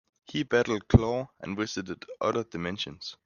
[0.25, 3.17] He battled Klaw, and visited other dimensions.